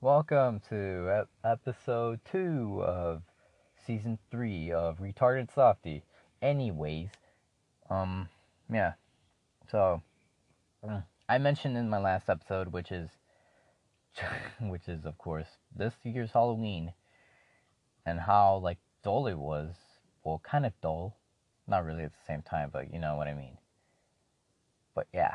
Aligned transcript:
Welcome 0.00 0.60
to 0.68 1.26
episode 1.44 2.20
two 2.30 2.84
of 2.86 3.22
season 3.84 4.20
three 4.30 4.70
of 4.70 5.00
Retarded 5.00 5.52
Softy. 5.52 6.04
Anyways, 6.40 7.08
um, 7.90 8.28
yeah. 8.72 8.92
So, 9.68 10.00
mm, 10.86 11.02
I 11.28 11.38
mentioned 11.38 11.76
in 11.76 11.90
my 11.90 11.98
last 11.98 12.28
episode, 12.28 12.68
which 12.68 12.92
is, 12.92 13.10
which 14.60 14.86
is 14.86 15.04
of 15.04 15.18
course 15.18 15.48
this 15.74 15.94
year's 16.04 16.30
Halloween, 16.30 16.92
and 18.06 18.20
how 18.20 18.58
like 18.58 18.78
dull 19.02 19.26
it 19.26 19.34
was. 19.34 19.74
Well, 20.22 20.40
kind 20.48 20.64
of 20.64 20.80
dull, 20.80 21.16
not 21.66 21.84
really 21.84 22.04
at 22.04 22.12
the 22.12 22.24
same 22.24 22.42
time, 22.42 22.70
but 22.72 22.92
you 22.92 23.00
know 23.00 23.16
what 23.16 23.26
I 23.26 23.34
mean. 23.34 23.58
But 24.94 25.08
yeah, 25.12 25.34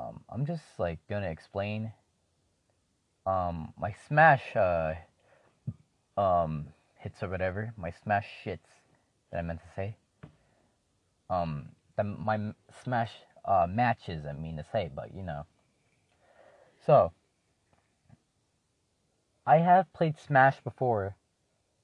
um, 0.00 0.24
I'm 0.28 0.46
just 0.46 0.64
like 0.78 0.98
gonna 1.08 1.30
explain 1.30 1.92
um 3.28 3.74
my 3.78 3.94
smash 4.06 4.56
uh 4.56 4.94
um 6.16 6.66
hits 6.96 7.22
or 7.22 7.28
whatever 7.28 7.74
my 7.76 7.92
smash 8.02 8.26
shits 8.44 8.70
that 9.30 9.38
i 9.38 9.42
meant 9.42 9.60
to 9.60 9.66
say 9.76 9.94
um 11.28 11.68
the, 11.96 12.04
my 12.04 12.38
smash 12.82 13.12
uh 13.44 13.66
matches 13.68 14.24
i 14.26 14.32
mean 14.32 14.56
to 14.56 14.64
say 14.72 14.90
but 14.94 15.14
you 15.14 15.22
know. 15.22 15.44
So 16.86 17.12
i 19.46 19.58
have 19.58 19.92
played 19.92 20.16
smash 20.18 20.60
before 20.60 21.16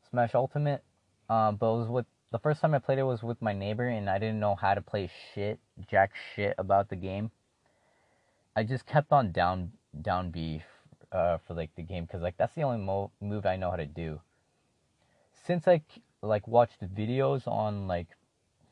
smash 0.08 0.34
ultimate 0.34 0.82
um 1.28 1.56
but 1.56 1.66
it 1.74 1.78
was 1.78 1.88
with 1.88 2.06
the 2.32 2.38
first 2.38 2.62
time 2.62 2.74
i 2.74 2.78
played 2.78 2.98
it 2.98 3.02
was 3.02 3.22
with 3.22 3.40
my 3.42 3.52
neighbor 3.52 3.86
and 3.86 4.08
i 4.08 4.18
didn't 4.18 4.40
know 4.40 4.54
how 4.54 4.72
to 4.72 4.80
play 4.80 5.10
shit 5.34 5.58
jack 5.90 6.12
shit 6.34 6.54
about 6.58 6.88
the 6.88 6.96
game. 6.96 7.30
I 8.56 8.62
just 8.62 8.86
kept 8.86 9.12
on 9.12 9.32
down 9.32 9.72
down 10.00 10.30
B 10.30 10.62
uh, 11.14 11.38
for 11.46 11.54
like 11.54 11.70
the 11.77 11.82
game 11.82 12.04
because 12.04 12.20
like 12.20 12.36
that's 12.36 12.54
the 12.54 12.62
only 12.62 12.84
mo- 12.84 13.12
move 13.20 13.46
I 13.46 13.56
know 13.56 13.70
how 13.70 13.77
to 13.77 13.86
do. 13.86 14.20
Since 15.46 15.69
I 15.69 15.83
like 16.20 16.48
watched 16.48 16.80
videos 16.94 17.47
on 17.47 17.86
like 17.86 18.08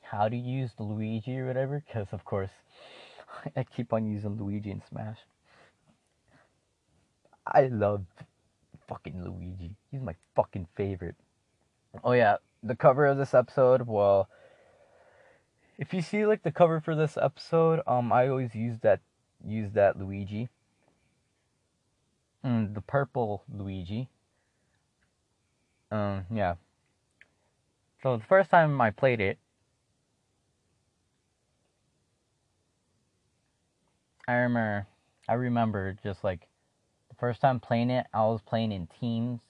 how 0.00 0.28
to 0.28 0.36
use 0.36 0.72
the 0.76 0.82
Luigi 0.82 1.38
or 1.38 1.46
whatever, 1.46 1.82
because 1.86 2.08
of 2.12 2.24
course 2.24 2.50
I 3.56 3.62
keep 3.62 3.92
on 3.92 4.06
using 4.06 4.36
Luigi 4.36 4.70
in 4.70 4.82
Smash. 4.88 5.18
I 7.46 7.62
love 7.66 8.04
fucking 8.88 9.24
Luigi. 9.24 9.76
He's 9.90 10.02
my 10.02 10.14
fucking 10.34 10.66
favorite. 10.74 11.16
Oh 12.02 12.12
yeah, 12.12 12.36
the 12.62 12.76
cover 12.76 13.06
of 13.06 13.18
this 13.18 13.34
episode. 13.34 13.86
Well, 13.86 14.28
if 15.78 15.94
you 15.94 16.02
see 16.02 16.26
like 16.26 16.42
the 16.42 16.52
cover 16.52 16.80
for 16.80 16.94
this 16.94 17.16
episode, 17.16 17.80
um, 17.86 18.12
I 18.12 18.28
always 18.28 18.54
use 18.54 18.78
that 18.82 19.00
use 19.44 19.72
that 19.72 19.98
Luigi 19.98 20.48
Mm, 22.44 22.74
the 22.74 22.80
purple 22.80 23.44
Luigi. 23.52 24.08
Um, 25.90 26.26
yeah. 26.32 26.54
So 28.02 28.16
the 28.16 28.24
first 28.24 28.50
time 28.50 28.80
I 28.80 28.90
played 28.90 29.20
it, 29.20 29.38
I 34.26 34.34
remember, 34.34 34.86
I 35.28 35.34
remember 35.34 35.96
just 36.02 36.24
like 36.24 36.48
the 37.10 37.14
first 37.16 37.40
time 37.40 37.60
playing 37.60 37.90
it, 37.90 38.06
I 38.12 38.22
was 38.22 38.40
playing 38.40 38.72
in 38.72 38.88
teams, 38.98 39.40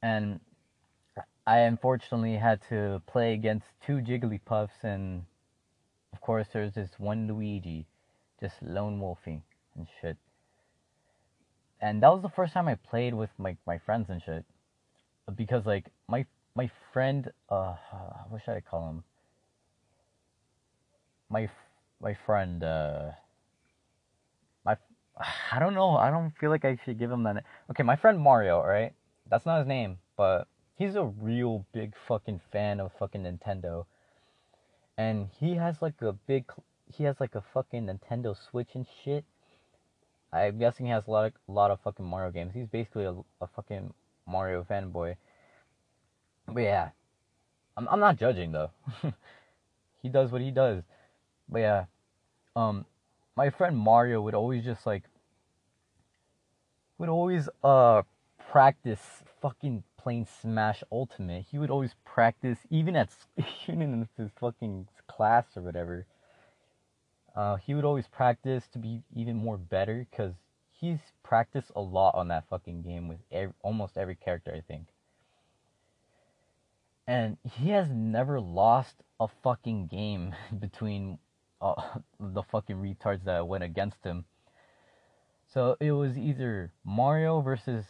and 0.00 0.38
I 1.44 1.58
unfortunately 1.60 2.36
had 2.36 2.60
to 2.68 3.02
play 3.06 3.34
against 3.34 3.66
two 3.84 3.94
Jigglypuffs, 3.94 4.84
and 4.84 5.24
of 6.12 6.20
course 6.20 6.46
there's 6.52 6.74
this 6.74 6.90
one 6.98 7.26
Luigi, 7.26 7.86
just 8.40 8.62
lone 8.62 9.00
wolfing 9.00 9.42
and 9.74 9.88
shit 10.00 10.16
and 11.82 12.00
that 12.02 12.12
was 12.12 12.22
the 12.22 12.28
first 12.28 12.54
time 12.54 12.68
I 12.68 12.76
played 12.76 13.12
with 13.12 13.30
my 13.36 13.56
my 13.66 13.78
friends 13.78 14.08
and 14.08 14.22
shit. 14.22 14.44
Because 15.34 15.66
like 15.66 15.86
my 16.08 16.24
my 16.54 16.70
friend, 16.92 17.30
uh, 17.50 17.74
what 18.28 18.40
should 18.44 18.54
I 18.54 18.60
call 18.60 18.88
him? 18.88 19.04
My 21.28 21.50
my 22.00 22.16
friend, 22.24 22.62
uh, 22.62 23.10
my 24.64 24.76
I 25.52 25.58
don't 25.58 25.74
know. 25.74 25.96
I 25.96 26.10
don't 26.10 26.32
feel 26.38 26.50
like 26.50 26.64
I 26.64 26.78
should 26.84 26.98
give 26.98 27.10
him 27.10 27.24
that. 27.24 27.44
Okay, 27.70 27.82
my 27.82 27.96
friend 27.96 28.18
Mario. 28.18 28.62
Right, 28.64 28.92
that's 29.28 29.44
not 29.44 29.58
his 29.58 29.66
name, 29.66 29.98
but 30.16 30.46
he's 30.76 30.94
a 30.94 31.04
real 31.04 31.66
big 31.72 31.94
fucking 32.06 32.40
fan 32.52 32.78
of 32.78 32.92
fucking 32.98 33.24
Nintendo, 33.24 33.86
and 34.96 35.28
he 35.40 35.56
has 35.56 35.82
like 35.82 36.00
a 36.00 36.12
big. 36.12 36.44
He 36.86 37.04
has 37.04 37.18
like 37.18 37.34
a 37.34 37.42
fucking 37.54 37.86
Nintendo 37.86 38.36
Switch 38.36 38.68
and 38.74 38.86
shit 39.02 39.24
I'm 40.32 40.58
guessing 40.58 40.86
he 40.86 40.92
has 40.92 41.06
a 41.06 41.10
lot 41.10 41.26
of 41.26 41.32
a 41.48 41.52
lot 41.52 41.70
of 41.70 41.80
fucking 41.80 42.04
Mario 42.04 42.30
games. 42.30 42.52
He's 42.54 42.66
basically 42.66 43.04
a, 43.04 43.14
a 43.40 43.46
fucking 43.46 43.92
Mario 44.26 44.64
fanboy. 44.68 45.16
But 46.46 46.62
yeah, 46.62 46.90
I'm 47.76 47.86
I'm 47.88 48.00
not 48.00 48.18
judging 48.18 48.52
though. 48.52 48.70
he 50.02 50.08
does 50.08 50.32
what 50.32 50.40
he 50.40 50.50
does. 50.50 50.82
But 51.48 51.58
yeah, 51.58 51.84
um, 52.56 52.86
my 53.36 53.50
friend 53.50 53.76
Mario 53.76 54.22
would 54.22 54.34
always 54.34 54.64
just 54.64 54.86
like 54.86 55.04
would 56.98 57.10
always 57.10 57.48
uh 57.62 58.02
practice 58.50 59.22
fucking 59.40 59.82
playing 59.98 60.26
Smash 60.40 60.82
Ultimate. 60.90 61.44
He 61.50 61.58
would 61.58 61.70
always 61.70 61.94
practice 62.06 62.58
even 62.70 62.96
at 62.96 63.10
even 63.68 63.82
in 63.82 64.08
his 64.16 64.30
fucking 64.40 64.88
class 65.08 65.44
or 65.56 65.62
whatever 65.62 66.06
uh, 67.34 67.56
he 67.56 67.74
would 67.74 67.84
always 67.84 68.06
practice 68.06 68.64
to 68.72 68.78
be 68.78 69.02
even 69.14 69.36
more 69.36 69.56
better 69.56 70.06
because 70.10 70.34
he's 70.70 70.98
practiced 71.22 71.70
a 71.74 71.80
lot 71.80 72.14
on 72.14 72.28
that 72.28 72.48
fucking 72.48 72.82
game 72.82 73.08
with 73.08 73.18
every, 73.30 73.54
almost 73.62 73.96
every 73.96 74.14
character, 74.14 74.52
I 74.54 74.60
think. 74.60 74.88
And 77.06 77.36
he 77.42 77.70
has 77.70 77.88
never 77.90 78.40
lost 78.40 78.96
a 79.18 79.28
fucking 79.42 79.86
game 79.86 80.34
between 80.58 81.18
uh, 81.60 81.74
the 82.20 82.42
fucking 82.42 82.76
retards 82.76 83.24
that 83.24 83.46
went 83.46 83.64
against 83.64 84.04
him. 84.04 84.24
So 85.52 85.76
it 85.80 85.92
was 85.92 86.16
either 86.16 86.72
Mario 86.84 87.40
versus 87.40 87.84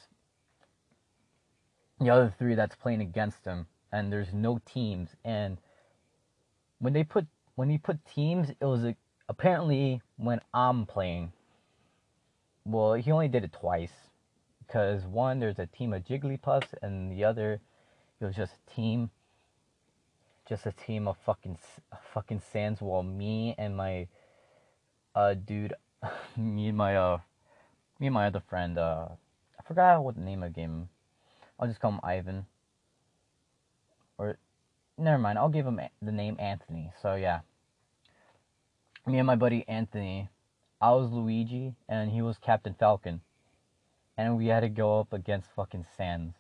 the 2.01 2.11
other 2.11 2.35
three 2.39 2.55
that's 2.55 2.75
playing 2.75 3.01
against 3.01 3.45
him, 3.45 3.67
and 3.93 4.13
there's 4.13 4.33
no 4.33 4.61
teams. 4.65 5.11
And 5.25 5.59
when 6.81 6.93
they 6.93 7.05
put 7.05 7.27
when 7.55 7.71
he 7.71 7.79
put 7.79 8.05
teams, 8.05 8.51
it 8.51 8.65
was 8.65 8.83
a 8.85 8.97
apparently 9.29 10.01
when 10.17 10.41
I'm 10.53 10.87
playing, 10.87 11.33
well, 12.65 12.95
he 12.95 13.11
only 13.11 13.29
did 13.29 13.45
it 13.45 13.53
twice. 13.53 13.93
Because 14.67 15.05
one, 15.05 15.39
there's 15.41 15.59
a 15.59 15.67
team 15.67 15.93
of 15.93 16.05
Jigglypuffs, 16.05 16.75
and 16.83 17.13
the 17.13 17.25
other, 17.25 17.61
it 18.21 18.25
was 18.25 18.35
just 18.35 18.53
a 18.55 18.75
team, 18.75 19.11
just 20.49 20.65
a 20.67 20.73
team 20.73 21.07
of 21.09 21.17
fucking 21.27 21.59
fucking 22.15 22.41
Sans. 22.53 22.81
While 22.81 23.03
me 23.03 23.55
and 23.59 23.77
my 23.77 24.09
uh 25.15 25.35
dude, 25.35 25.75
me 26.37 26.69
and 26.69 26.79
my 26.79 26.97
uh, 26.97 27.19
me 28.01 28.07
and 28.07 28.15
my 28.15 28.27
other 28.27 28.43
friend, 28.49 28.79
uh, 28.79 29.09
I 29.59 29.63
forgot 29.67 30.03
what 30.03 30.15
the 30.15 30.23
name 30.23 30.43
of 30.43 30.55
the 30.55 30.61
game. 30.61 30.89
I'll 31.59 31.69
just 31.69 31.81
call 31.81 31.93
him 31.93 32.01
Ivan. 32.03 32.47
Or, 34.17 34.39
never 34.97 35.19
mind. 35.19 35.39
I'll 35.39 35.49
give 35.49 35.67
him 35.67 35.81
the 36.01 36.13
name 36.13 36.37
Anthony. 36.41 36.93
So 37.03 37.15
yeah 37.15 37.41
me 39.07 39.19
and 39.19 39.27
my 39.27 39.37
buddy 39.37 39.65
Anthony, 39.67 40.29
I 40.81 40.93
was 40.93 41.11
Luigi 41.11 41.75
and 41.89 42.11
he 42.11 42.23
was 42.23 42.39
Captain 42.39 42.75
Falcon. 42.79 43.21
And 44.17 44.37
we 44.37 44.47
had 44.47 44.61
to 44.61 44.69
go 44.69 45.01
up 45.01 45.13
against 45.13 45.51
fucking 45.57 45.87
Sans. 45.97 46.35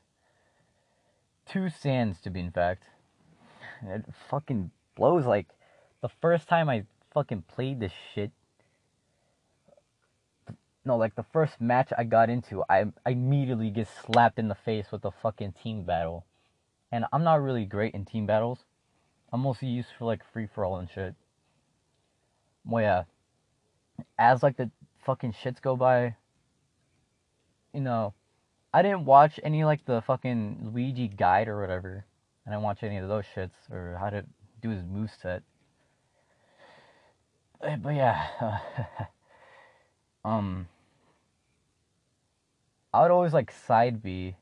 Two 1.46 1.68
Sans 1.70 2.20
to 2.20 2.30
be 2.30 2.40
in 2.40 2.52
fact. 2.52 2.84
It 3.84 4.04
fucking 4.30 4.70
blows 4.96 5.26
like 5.26 5.48
the 6.02 6.08
first 6.08 6.48
time 6.48 6.68
I 6.68 6.84
fucking 7.12 7.44
played 7.48 7.80
this 7.80 7.92
shit. 8.14 8.30
No, 10.84 10.96
like 10.96 11.16
the 11.16 11.24
first 11.32 11.60
match 11.60 11.92
I 11.96 12.04
got 12.04 12.30
into, 12.30 12.64
I, 12.68 12.86
I 13.06 13.10
immediately 13.10 13.70
get 13.70 13.88
slapped 13.88 14.38
in 14.38 14.48
the 14.48 14.54
face 14.54 14.86
with 14.92 15.04
a 15.04 15.10
fucking 15.10 15.54
team 15.62 15.84
battle. 15.84 16.26
And 16.90 17.06
I'm 17.12 17.24
not 17.24 17.42
really 17.42 17.64
great 17.64 17.94
in 17.94 18.04
team 18.04 18.26
battles. 18.26 18.60
I'm 19.32 19.40
mostly 19.40 19.68
used 19.68 19.88
for 19.98 20.04
like 20.04 20.22
free 20.32 20.46
for 20.52 20.64
all 20.64 20.76
and 20.76 20.90
shit 20.90 21.14
well, 22.64 22.82
yeah, 22.82 23.02
as 24.18 24.42
like 24.42 24.56
the 24.56 24.70
fucking 25.04 25.32
shits 25.32 25.60
go 25.60 25.76
by, 25.76 26.16
you 27.72 27.80
know, 27.80 28.14
I 28.72 28.82
didn't 28.82 29.04
watch 29.04 29.38
any 29.42 29.64
like 29.64 29.84
the 29.84 30.02
fucking 30.02 30.70
Luigi 30.72 31.08
guide 31.08 31.48
or 31.48 31.60
whatever. 31.60 32.04
I 32.46 32.50
didn't 32.50 32.62
watch 32.62 32.82
any 32.82 32.96
of 32.98 33.08
those 33.08 33.24
shits 33.36 33.70
or 33.70 33.96
how 34.00 34.10
to 34.10 34.24
do 34.60 34.70
his 34.70 34.82
move 34.84 35.10
set. 35.20 35.42
Eh, 37.62 37.76
but 37.76 37.94
yeah, 37.94 38.26
um, 40.24 40.66
I 42.92 43.02
would 43.02 43.10
always 43.10 43.32
like 43.32 43.52
side 43.52 44.02
B 44.02 44.36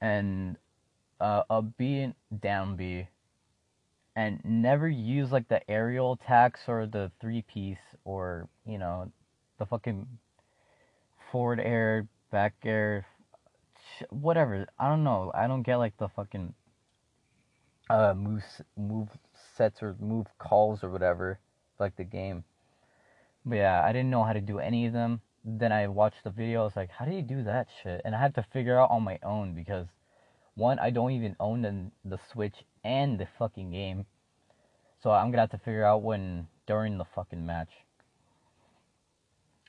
and 0.00 0.56
uh, 1.20 1.42
a 1.50 1.62
B 1.62 2.00
and 2.00 2.14
down 2.40 2.76
B 2.76 3.08
and 4.20 4.38
never 4.44 4.86
use 4.86 5.32
like 5.32 5.48
the 5.48 5.68
aerial 5.70 6.12
attacks 6.12 6.60
or 6.68 6.86
the 6.86 7.10
three 7.22 7.40
piece 7.40 7.86
or 8.04 8.50
you 8.66 8.76
know 8.76 9.10
the 9.58 9.64
fucking 9.64 10.06
forward 11.32 11.58
air, 11.58 12.06
back 12.30 12.52
air, 12.64 13.06
whatever. 14.10 14.66
I 14.78 14.88
don't 14.88 15.04
know. 15.04 15.32
I 15.34 15.46
don't 15.46 15.62
get 15.62 15.76
like 15.76 15.96
the 15.96 16.08
fucking 16.08 16.52
uh 17.88 18.12
move 18.14 18.44
move 18.76 19.08
sets 19.56 19.82
or 19.82 19.96
move 19.98 20.26
calls 20.38 20.84
or 20.84 20.90
whatever 20.90 21.40
like 21.78 21.96
the 21.96 22.04
game. 22.04 22.44
But 23.46 23.56
yeah, 23.56 23.82
I 23.82 23.90
didn't 23.92 24.10
know 24.10 24.24
how 24.24 24.34
to 24.34 24.40
do 24.42 24.58
any 24.58 24.84
of 24.84 24.92
them. 24.92 25.22
Then 25.46 25.72
I 25.72 25.86
watched 25.86 26.24
the 26.24 26.30
video. 26.30 26.60
I 26.60 26.64
was 26.64 26.76
like, 26.76 26.90
how 26.90 27.06
do 27.06 27.12
you 27.12 27.22
do 27.22 27.42
that 27.44 27.68
shit? 27.82 28.02
And 28.04 28.14
I 28.14 28.20
had 28.20 28.34
to 28.34 28.44
figure 28.52 28.78
out 28.78 28.90
on 28.90 29.02
my 29.02 29.18
own 29.22 29.54
because 29.54 29.86
one, 30.56 30.78
I 30.78 30.90
don't 30.90 31.12
even 31.12 31.36
own 31.40 31.62
the 31.62 31.90
the 32.04 32.20
Switch 32.30 32.56
and 32.84 33.18
the 33.18 33.28
fucking 33.38 33.70
game. 33.70 34.06
So 35.02 35.10
I'm 35.10 35.30
gonna 35.30 35.42
have 35.42 35.50
to 35.50 35.58
figure 35.58 35.84
out 35.84 36.02
when 36.02 36.46
during 36.66 36.98
the 36.98 37.04
fucking 37.04 37.44
match. 37.44 37.70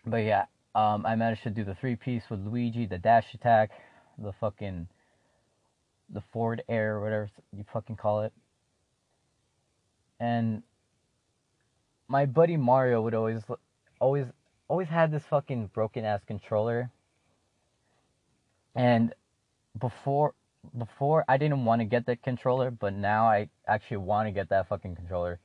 But 0.06 0.24
yeah, 0.24 0.46
um, 0.76 1.06
I 1.06 1.16
managed 1.16 1.44
to 1.44 1.50
do 1.50 1.64
the 1.64 1.76
three 1.76 1.96
piece 1.96 2.24
with 2.30 2.46
Luigi, 2.46 2.86
the 2.86 2.98
dash 2.98 3.34
attack, 3.34 3.72
the 4.18 4.34
fucking 4.34 4.88
the 6.10 6.22
forward 6.34 6.64
air, 6.68 7.00
whatever 7.00 7.30
you 7.56 7.64
fucking 7.72 7.96
call 7.96 8.22
it. 8.22 8.34
And 10.20 10.64
my 12.08 12.26
buddy 12.26 12.58
Mario 12.58 13.02
would 13.02 13.14
always 13.14 13.42
always 14.00 14.26
always 14.68 14.88
had 14.88 15.12
this 15.12 15.24
fucking 15.24 15.68
broken 15.74 16.06
ass 16.06 16.22
controller. 16.26 16.92
And 18.76 19.14
before 19.80 20.34
before 20.78 21.26
I 21.28 21.38
didn't 21.38 21.66
want 21.66 21.82
to 21.82 21.86
get 21.86 22.06
the 22.06 22.16
controller, 22.16 22.72
but 22.72 22.94
now 22.94 23.26
I 23.26 23.50
actually 23.68 23.98
want 23.98 24.28
to 24.28 24.32
get 24.32 24.50
that 24.50 24.68
fucking 24.68 24.96
controller. 24.96 25.40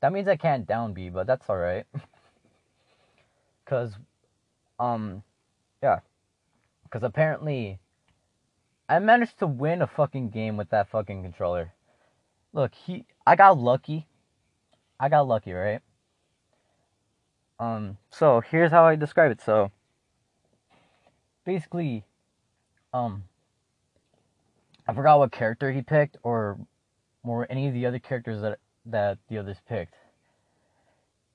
That 0.00 0.12
means 0.12 0.28
I 0.28 0.36
can't 0.36 0.66
down 0.66 0.92
B, 0.92 1.08
but 1.08 1.26
that's 1.26 1.48
alright. 1.48 1.86
Cause 3.64 3.94
um 4.78 5.22
yeah. 5.82 6.00
Cause 6.90 7.02
apparently 7.02 7.78
I 8.88 8.98
managed 8.98 9.38
to 9.38 9.46
win 9.46 9.80
a 9.80 9.86
fucking 9.86 10.30
game 10.30 10.56
with 10.56 10.68
that 10.70 10.88
fucking 10.88 11.22
controller. 11.22 11.72
Look, 12.52 12.74
he 12.74 13.06
I 13.26 13.36
got 13.36 13.58
lucky. 13.58 14.06
I 15.00 15.08
got 15.08 15.26
lucky, 15.26 15.52
right? 15.52 15.80
Um 17.58 17.96
so 18.10 18.40
here's 18.40 18.70
how 18.70 18.84
I 18.84 18.96
describe 18.96 19.32
it. 19.32 19.40
So 19.40 19.72
basically 21.44 22.04
um 22.92 23.24
I 24.86 24.92
forgot 24.92 25.18
what 25.18 25.32
character 25.32 25.72
he 25.72 25.82
picked 25.82 26.16
or 26.22 26.58
or 27.22 27.46
any 27.50 27.68
of 27.68 27.74
the 27.74 27.86
other 27.86 27.98
characters 27.98 28.42
that 28.42 28.58
that 28.86 29.18
the 29.28 29.38
others 29.38 29.56
picked. 29.68 29.94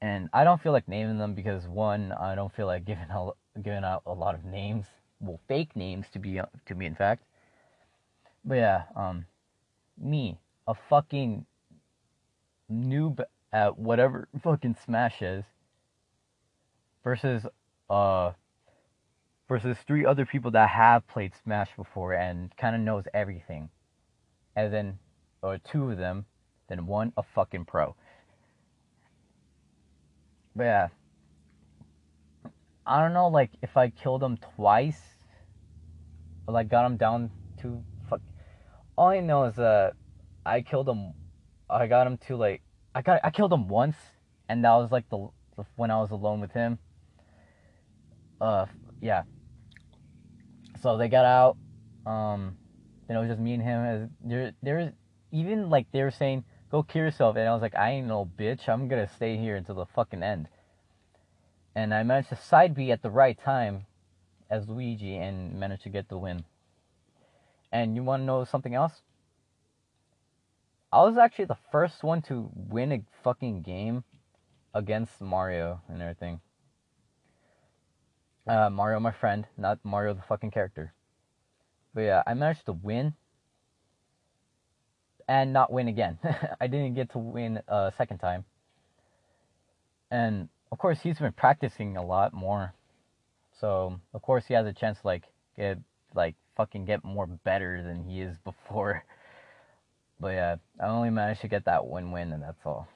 And 0.02 0.30
I 0.32 0.44
don't 0.44 0.62
feel 0.62 0.72
like 0.72 0.88
naming 0.88 1.18
them 1.18 1.34
because 1.34 1.68
one, 1.68 2.14
I 2.14 2.36
don't 2.36 2.54
feel 2.54 2.68
like 2.68 2.86
giving 2.86 3.10
out 3.12 3.38
giving 3.62 3.84
out 3.84 4.04
a 4.06 4.14
lot 4.14 4.36
of 4.36 4.46
names, 4.46 4.86
well, 5.20 5.40
fake 5.48 5.76
names 5.76 6.06
to 6.14 6.20
be 6.20 6.40
to 6.68 6.76
be 6.76 6.86
in 6.86 6.96
fact. 6.96 7.24
But 8.46 8.56
yeah, 8.56 8.84
um, 8.96 9.26
me, 9.98 10.40
a 10.68 10.76
fucking 10.90 11.46
noob 12.72 13.24
at 13.52 13.78
whatever 13.78 14.28
fucking 14.44 14.78
Smash 14.86 15.22
is, 15.22 15.44
versus 17.04 17.46
uh, 17.90 18.32
versus 19.50 19.78
three 19.86 20.06
other 20.06 20.26
people 20.26 20.52
that 20.52 20.70
have 20.70 21.06
played 21.08 21.34
Smash 21.44 21.70
before 21.76 22.14
and 22.14 22.56
kind 22.56 22.76
of 22.76 22.82
knows 22.82 23.04
everything, 23.14 23.70
and 24.56 24.72
then 24.72 25.00
or 25.42 25.58
two 25.58 25.90
of 25.90 25.98
them, 25.98 26.26
then 26.70 26.86
one 26.86 27.12
a 27.18 27.24
fucking 27.24 27.66
pro. 27.66 27.96
But 30.56 30.64
yeah, 30.64 30.88
I 32.86 33.02
don't 33.02 33.14
know, 33.14 33.28
like 33.28 33.50
if 33.62 33.76
I 33.76 33.90
killed 33.90 34.24
him 34.24 34.38
twice, 34.56 35.02
or 36.48 36.54
like 36.54 36.70
got 36.70 36.86
him 36.86 36.98
down 36.98 37.32
to 37.62 37.84
fuck. 38.10 38.22
all 38.98 39.08
I 39.10 39.20
know 39.20 39.46
is 39.46 39.56
that 39.56 39.94
I 40.46 40.62
killed 40.62 40.88
him. 40.88 41.14
I 41.70 41.88
got 41.88 42.08
him 42.08 42.18
to 42.28 42.36
like 42.36 42.62
I 42.94 43.02
got 43.02 43.20
I 43.24 43.32
killed 43.32 43.52
him 43.52 43.68
once, 43.68 43.98
and 44.48 44.64
that 44.64 44.74
was 44.76 44.92
like 44.92 45.10
the 45.10 45.30
when 45.76 45.90
I 45.90 46.00
was 46.00 46.12
alone 46.12 46.40
with 46.40 46.52
him. 46.52 46.78
Uh, 48.40 48.68
yeah. 49.02 49.24
So 50.82 50.98
they 50.98 51.10
got 51.10 51.26
out. 51.26 51.58
Um, 52.06 52.58
then 53.08 53.18
it 53.18 53.20
was 53.20 53.30
just 53.30 53.40
me 53.40 53.54
and 53.54 53.64
him. 53.64 53.84
As 53.84 54.10
there, 54.24 54.54
there's 54.64 54.92
even 55.32 55.70
like 55.70 55.88
they 55.92 56.04
were 56.04 56.12
saying, 56.12 56.46
"Go 56.72 56.84
kill 56.84 57.04
yourself," 57.04 57.36
and 57.36 57.48
I 57.48 57.54
was 57.54 57.62
like, 57.62 57.76
"I 57.76 57.92
ain't 57.92 58.08
no 58.08 58.26
bitch. 58.26 58.70
I'm 58.70 58.88
gonna 58.88 59.08
stay 59.08 59.38
here 59.38 59.56
until 59.56 59.76
the 59.76 59.86
fucking 59.86 60.24
end." 60.24 60.48
And 61.76 61.94
I 61.94 62.04
managed 62.04 62.30
to 62.30 62.36
side 62.36 62.74
B 62.74 62.92
at 62.92 63.02
the 63.02 63.10
right 63.10 63.38
time 63.38 63.86
as 64.50 64.68
Luigi 64.68 65.16
and 65.18 65.60
managed 65.60 65.84
to 65.84 65.90
get 65.90 66.10
the 66.10 66.18
win. 66.18 66.44
And 67.72 67.96
you 67.96 68.04
want 68.04 68.22
to 68.22 68.26
know 68.26 68.44
something 68.44 68.74
else? 68.74 69.02
I 70.92 71.04
was 71.04 71.18
actually 71.18 71.46
the 71.46 71.58
first 71.72 72.04
one 72.04 72.22
to 72.24 72.50
win 72.56 72.92
a 72.92 73.04
fucking 73.24 73.62
game 73.62 74.04
against 74.74 75.22
Mario 75.22 75.82
and 75.88 76.02
everything. 76.02 76.42
Uh, 78.48 78.70
Mario, 78.70 79.00
my 79.00 79.12
friend, 79.12 79.46
not 79.58 79.80
Mario 79.84 80.14
the 80.14 80.22
fucking 80.22 80.52
character. 80.52 80.94
But 81.94 82.02
yeah, 82.02 82.24
I 82.26 82.34
managed 82.34 82.66
to 82.66 82.74
win 82.74 83.14
and 85.28 85.54
not 85.54 85.72
win 85.72 85.88
again. 85.88 86.18
I 86.62 86.68
didn't 86.68 86.96
get 86.96 87.12
to 87.12 87.20
win 87.20 87.62
a 87.68 87.94
second 87.98 88.18
time. 88.18 88.46
And 90.12 90.50
of 90.72 90.78
course, 90.78 91.00
he's 91.02 91.20
been 91.20 91.34
practicing 91.34 91.98
a 91.98 92.06
lot 92.06 92.34
more. 92.34 92.74
So, 93.60 94.00
of 94.14 94.22
course, 94.22 94.46
he 94.48 94.54
has 94.54 94.66
a 94.66 94.74
chance 94.74 95.00
to 95.02 95.08
like 95.08 95.24
get 95.56 95.78
like 96.16 96.36
fucking 96.56 96.86
get 96.86 97.04
more 97.04 97.28
better 97.28 97.84
than 97.84 98.04
he 98.04 98.22
is 98.22 98.38
before. 98.44 99.04
But 100.20 100.30
yeah, 100.30 100.56
I 100.82 100.88
only 100.88 101.12
managed 101.12 101.42
to 101.42 101.48
get 101.48 101.66
that 101.66 101.86
one 101.86 102.12
win, 102.12 102.34
and 102.34 102.44
that's 102.44 102.66
all. 102.66 102.88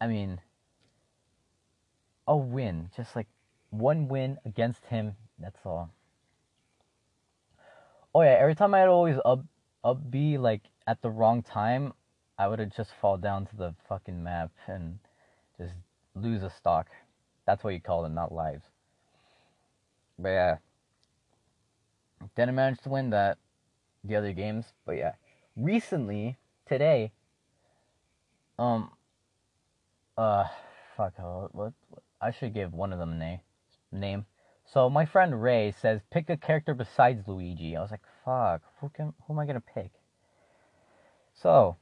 I 0.00 0.06
mean, 0.06 0.40
a 2.26 2.36
win, 2.36 2.90
just 2.96 3.16
like 3.16 3.26
one 3.70 4.08
win 4.08 4.38
against 4.44 4.84
him. 4.86 5.14
That's 5.38 5.58
all. 5.64 5.90
Oh 8.14 8.22
yeah, 8.22 8.36
every 8.40 8.54
time 8.54 8.74
I'd 8.74 8.88
always 8.88 9.16
up 9.24 9.44
up 9.84 10.10
B 10.10 10.38
like 10.38 10.62
at 10.86 11.02
the 11.02 11.10
wrong 11.10 11.42
time, 11.42 11.92
I 12.38 12.48
would 12.48 12.58
have 12.58 12.74
just 12.74 12.90
fall 13.00 13.16
down 13.16 13.46
to 13.46 13.56
the 13.56 13.74
fucking 13.88 14.22
map 14.22 14.50
and 14.66 14.98
just 15.58 15.74
lose 16.14 16.42
a 16.42 16.50
stock. 16.50 16.88
That's 17.46 17.64
what 17.64 17.74
you 17.74 17.80
call 17.80 18.04
it, 18.04 18.10
not 18.10 18.32
lives. 18.32 18.64
But 20.18 20.28
yeah. 20.30 20.56
Didn't 22.36 22.56
manage 22.56 22.80
to 22.80 22.88
win 22.88 23.10
that 23.10 23.38
the 24.04 24.16
other 24.16 24.32
games, 24.32 24.66
but 24.84 24.96
yeah. 24.96 25.12
Recently, 25.56 26.36
today, 26.66 27.12
um, 28.58 28.90
uh, 30.16 30.44
fuck, 30.96 31.14
uh, 31.18 31.22
what, 31.22 31.54
what, 31.54 31.72
I 32.20 32.32
should 32.32 32.54
give 32.54 32.72
one 32.72 32.92
of 32.92 32.98
them 32.98 33.12
an 33.12 33.22
a 33.22 33.40
name. 33.92 34.26
So 34.64 34.90
my 34.90 35.06
friend 35.06 35.42
Ray 35.42 35.72
says 35.72 36.00
pick 36.10 36.28
a 36.28 36.36
character 36.36 36.74
besides 36.74 37.26
Luigi. 37.26 37.76
I 37.76 37.80
was 37.80 37.90
like, 37.90 38.04
fuck, 38.24 38.62
who 38.80 38.90
can, 38.90 39.14
who 39.26 39.32
am 39.32 39.38
I 39.38 39.46
gonna 39.46 39.60
pick? 39.60 39.90
So, 41.34 41.76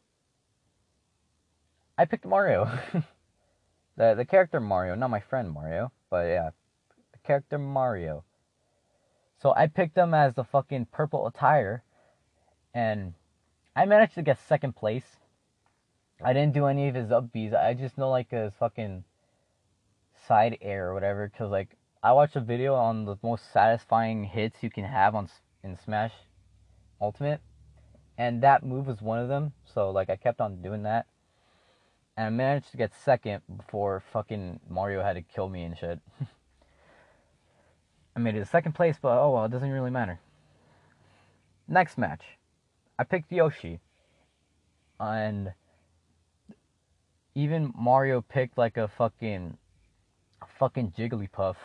I 1.99 2.05
picked 2.05 2.27
Mario. 2.27 2.71
the 3.97 4.15
the 4.15 4.25
character 4.25 4.61
Mario, 4.61 4.95
not 4.95 5.11
my 5.11 5.21
friend 5.21 5.51
Mario, 5.51 5.93
but 6.11 6.27
yeah, 6.27 6.51
the 7.13 7.19
character 7.27 7.59
Mario. 7.59 8.25
So 9.39 9.55
I 9.57 9.67
picked 9.67 9.97
him 9.97 10.15
as 10.15 10.35
the 10.35 10.45
fucking 10.45 10.87
purple 10.93 11.27
attire, 11.27 11.83
and 12.75 13.15
I 13.75 13.87
managed 13.87 14.15
to 14.15 14.23
get 14.23 14.39
second 14.39 14.77
place. 14.77 15.17
I 16.23 16.33
didn't 16.33 16.55
do 16.55 16.67
any 16.67 16.89
of 16.89 16.95
his 16.95 17.11
up 17.11 17.33
Bs. 17.33 17.55
I 17.55 17.75
just 17.75 17.99
know 17.99 18.11
like 18.11 18.31
his 18.31 18.53
fucking 18.59 19.05
side 20.27 20.59
air 20.61 20.89
or 20.89 20.95
whatever. 20.95 21.31
Cause 21.37 21.51
like 21.51 21.77
I 22.07 22.13
watched 22.13 22.37
a 22.37 22.41
video 22.41 22.77
on 22.77 23.05
the 23.05 23.17
most 23.21 23.53
satisfying 23.53 24.23
hits 24.23 24.63
you 24.63 24.71
can 24.71 24.85
have 24.85 25.17
on 25.17 25.29
in 25.65 25.77
Smash 25.77 26.13
Ultimate, 27.01 27.41
and 28.17 28.45
that 28.45 28.65
move 28.65 28.87
was 28.87 29.03
one 29.03 29.19
of 29.19 29.27
them. 29.27 29.55
So 29.75 29.91
like 29.91 30.09
I 30.09 30.15
kept 30.15 30.41
on 30.41 30.63
doing 30.63 30.85
that, 30.85 31.07
and 32.17 32.27
I 32.29 32.31
managed 32.31 32.71
to 32.71 32.77
get 32.77 32.93
second 32.95 33.43
before 33.57 34.05
fucking 34.13 34.61
Mario 34.71 35.03
had 35.03 35.15
to 35.15 35.23
kill 35.23 35.49
me 35.49 35.65
and 35.65 35.77
shit. 35.77 35.99
I 38.15 38.21
made 38.21 38.37
it 38.37 38.39
to 38.39 38.45
second 38.45 38.77
place, 38.77 38.99
but 39.03 39.19
oh 39.19 39.33
well, 39.33 39.47
it 39.47 39.51
doesn't 39.51 39.69
really 39.69 39.91
matter. 39.91 40.21
Next 41.67 41.99
match, 41.99 42.23
I 43.01 43.03
picked 43.03 43.33
Yoshi, 43.33 43.81
and 45.01 45.55
even 47.35 47.73
Mario 47.77 48.21
picked 48.21 48.57
like 48.57 48.77
a 48.77 48.87
fucking, 48.87 49.59
a 50.41 50.47
fucking 50.61 50.93
Jigglypuff. 50.97 51.57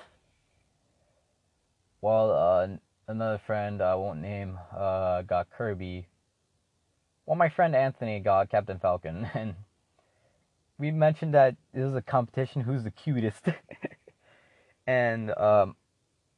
While 2.01 2.31
uh, 2.31 2.67
another 3.08 3.39
friend 3.46 3.81
I 3.81 3.93
won't 3.93 4.22
name 4.22 4.58
uh, 4.75 5.22
got 5.22 5.50
Kirby. 5.51 6.08
Well, 7.25 7.36
my 7.38 7.50
friend 7.50 7.75
Anthony 7.75 8.20
got 8.20 8.50
Captain 8.50 8.79
Falcon, 8.79 9.29
and 9.36 9.53
we 10.79 10.89
mentioned 10.89 11.36
that 11.36 11.55
this 11.74 11.86
is 11.86 11.96
a 11.96 12.01
competition 12.01 12.62
who's 12.62 12.84
the 12.84 12.89
cutest. 12.91 13.46
and 14.88 15.31
um, 15.38 15.75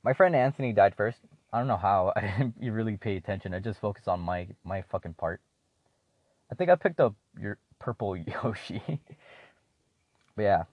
my 0.03 0.13
friend 0.13 0.35
Anthony 0.35 0.73
died 0.73 0.95
first. 0.97 1.19
I 1.53 1.59
don't 1.59 1.67
know 1.67 1.77
how. 1.77 2.11
I 2.15 2.21
didn't 2.21 2.55
really 2.59 2.97
pay 2.97 3.15
attention. 3.15 3.53
I 3.53 3.59
just 3.59 3.79
focused 3.79 4.09
on 4.09 4.19
my 4.19 4.47
my 4.65 4.83
fucking 4.91 5.13
part. 5.13 5.39
I 6.51 6.55
think 6.55 6.69
I 6.69 6.75
picked 6.75 6.99
up 6.99 7.15
your 7.39 7.57
purple 7.79 8.17
Yoshi. 8.17 8.83
but 10.35 10.41
yeah. 10.41 10.63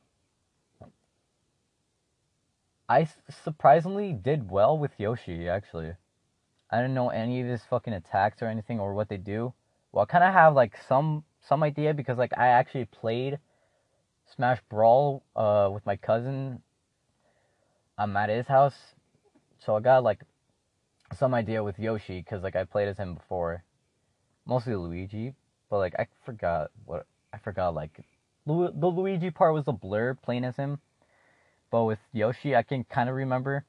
I 2.91 3.07
surprisingly 3.45 4.13
did 4.13 4.51
well 4.51 4.77
with 4.77 4.99
Yoshi, 4.99 5.49
actually. 5.49 5.95
I 6.71 6.79
didn't 6.79 6.95
know 6.95 7.11
any 7.11 7.41
of 7.41 7.47
his 7.47 7.63
fucking 7.63 7.93
attacks 7.93 8.43
or 8.43 8.49
anything 8.49 8.81
or 8.81 8.95
what 8.95 9.09
they 9.09 9.17
do. 9.17 9.55
Well, 9.93 10.03
I 10.03 10.07
kind 10.07 10.25
of 10.25 10.35
have 10.35 10.57
like 10.57 10.77
some 10.89 11.23
some 11.41 11.63
idea 11.63 11.95
because 11.95 12.19
like 12.19 12.37
I 12.37 12.49
actually 12.49 12.87
played 12.87 13.39
Smash 14.35 14.59
Brawl 14.69 15.23
uh 15.37 15.71
with 15.73 15.87
my 15.87 15.95
cousin. 15.95 16.63
I'm 17.97 18.17
at 18.17 18.29
his 18.29 18.49
house, 18.49 18.97
so 19.61 19.77
I 19.77 19.81
got 19.81 20.03
like 20.03 20.25
some 21.17 21.33
idea 21.33 21.63
with 21.63 21.79
Yoshi 21.79 22.19
because 22.23 22.43
like 22.43 22.57
I 22.57 22.65
played 22.65 22.89
as 22.89 22.99
him 22.99 23.15
before, 23.15 23.63
mostly 24.47 24.75
Luigi, 24.75 25.35
but 25.69 25.79
like 25.79 25.95
I 25.97 26.09
forgot 26.25 26.73
what 26.87 27.07
I 27.33 27.39
forgot 27.39 27.73
like 27.73 28.05
Lu- 28.47 28.73
the 28.75 28.89
Luigi 28.89 29.31
part 29.31 29.55
was 29.55 29.69
a 29.69 29.73
blur 29.73 30.15
playing 30.15 30.45
as 30.45 30.57
him, 30.57 30.81
but 31.71 31.85
with 31.85 31.99
Yoshi 32.13 32.57
I 32.57 32.63
can 32.63 32.85
kind 32.85 33.09
of 33.09 33.15
remember, 33.17 33.65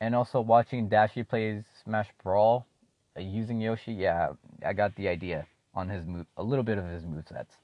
and 0.00 0.14
also 0.14 0.40
watching 0.40 0.88
Dashie 0.88 1.26
plays 1.28 1.64
Smash 1.84 2.08
Brawl 2.22 2.66
uh, 3.16 3.20
using 3.20 3.60
Yoshi, 3.60 3.92
yeah, 3.92 4.30
I 4.64 4.72
got 4.72 4.94
the 4.96 5.08
idea 5.08 5.46
on 5.74 5.88
his 5.88 6.04
move, 6.06 6.26
a 6.36 6.42
little 6.42 6.64
bit 6.64 6.78
of 6.78 6.86
his 6.86 7.04
move 7.04 7.26
sets. 7.28 7.54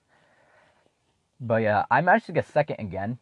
But 1.41 1.63
yeah, 1.63 1.85
I 1.91 2.01
managed 2.01 2.27
to 2.27 2.33
get 2.33 2.47
second 2.47 2.81
again, 2.81 3.19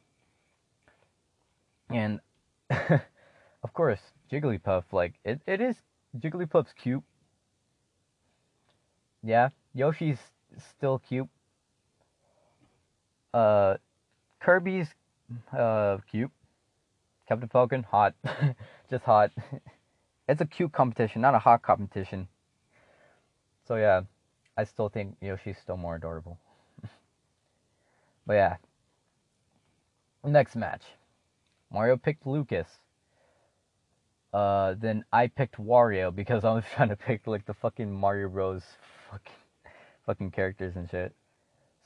and 1.91 2.21
of 2.71 3.73
course 3.75 4.01
Jigglypuff, 4.31 4.85
like 4.93 5.15
it, 5.25 5.41
it 5.47 5.61
is 5.61 5.77
Jigglypuff's 6.19 6.73
cute. 6.73 7.03
Yeah, 9.23 9.49
Yoshi's 9.75 10.21
still 10.59 10.99
cute. 10.99 11.29
Uh, 13.35 13.77
Kirby's 14.41 14.95
uh 15.53 15.99
cute. 16.11 16.31
Captain 17.33 17.49
Falcon, 17.49 17.83
hot, 17.85 18.13
just 18.91 19.05
hot. 19.05 19.31
it's 20.29 20.43
a 20.43 20.45
cute 20.45 20.71
competition, 20.71 21.23
not 21.23 21.35
a 21.35 21.39
hot 21.39 21.63
competition. 21.63 22.29
So 23.67 23.77
yeah, 23.77 24.03
I 24.55 24.65
still 24.65 24.91
think 24.91 25.17
Yoshi's 25.23 25.57
still 25.57 25.79
more 25.79 25.97
adorable. 25.97 26.39
but 28.27 28.35
yeah. 28.35 28.57
Next 30.23 30.57
match. 30.57 30.83
Mario 31.73 31.97
picked 31.97 32.27
Lucas. 32.27 32.69
Uh, 34.35 34.75
then 34.79 35.03
I 35.11 35.29
picked 35.29 35.57
Wario 35.57 36.15
because 36.15 36.45
I 36.45 36.53
was 36.53 36.65
trying 36.75 36.91
to 36.91 36.97
pick 36.97 37.27
like 37.27 37.47
the 37.47 37.55
fucking 37.55 37.91
Mario 37.91 38.29
Bros. 38.29 38.63
fucking 39.11 39.33
fucking 40.05 40.31
characters 40.33 40.77
and 40.77 40.91
shit. 40.91 41.15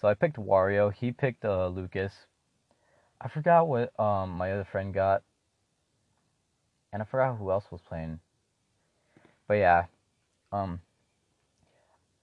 So 0.01 0.09
I 0.09 0.15
picked 0.15 0.39
Wario. 0.39 0.93
He 0.93 1.13
picked 1.13 1.45
uh, 1.45 1.69
Lucas. 1.69 2.13
I 3.21 3.29
forgot 3.29 3.69
what 3.69 3.99
um 4.01 4.31
my 4.31 4.51
other 4.51 4.65
friend 4.65 4.93
got, 4.93 5.23
and 6.97 7.03
I 7.03 7.05
forgot 7.05 7.37
who 7.37 7.51
else 7.51 7.67
was 7.71 7.83
playing. 7.83 8.21
But 9.47 9.57
yeah, 9.57 9.85
um, 10.51 10.81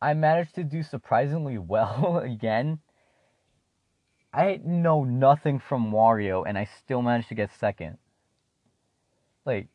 I 0.01 0.15
managed 0.15 0.55
to 0.55 0.63
do 0.63 0.81
surprisingly 0.81 1.57
well 1.59 2.17
again. 2.17 2.79
I 4.33 4.59
know 4.65 5.03
nothing 5.03 5.59
from 5.59 5.91
Wario, 5.91 6.43
and 6.47 6.57
I 6.57 6.67
still 6.83 7.03
managed 7.03 7.27
to 7.27 7.35
get 7.35 7.51
second. 7.59 7.99
Like, 9.45 9.67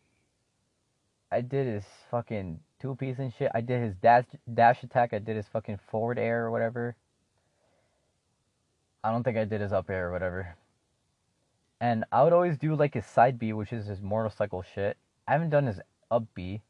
I 1.31 1.43
did 1.43 1.69
his 1.69 1.85
fucking 2.11 2.59
two 2.81 2.97
piece 2.97 3.21
and 3.21 3.33
shit. 3.39 3.53
I 3.55 3.61
did 3.61 3.81
his 3.81 3.95
dash 4.03 4.25
dash 4.53 4.83
attack. 4.83 5.13
I 5.13 5.21
did 5.21 5.37
his 5.37 5.47
fucking 5.47 5.79
forward 5.93 6.19
air 6.19 6.45
or 6.45 6.51
whatever. 6.51 6.97
I 9.05 9.13
don't 9.13 9.23
think 9.23 9.37
I 9.37 9.45
did 9.45 9.61
his 9.61 9.73
up 9.73 9.91
air 9.91 10.09
or 10.09 10.13
whatever. 10.13 10.57
And 11.81 12.05
I 12.11 12.25
would 12.25 12.33
always 12.33 12.59
do 12.59 12.75
like 12.75 12.95
his 12.95 13.07
side 13.07 13.39
B, 13.39 13.53
which 13.53 13.73
is 13.73 13.87
his 13.87 14.01
motorcycle 14.01 14.63
shit. 14.63 14.97
I 15.27 15.33
haven't 15.33 15.51
done 15.51 15.67
his 15.67 15.81
up 16.11 16.25
B. 16.35 16.63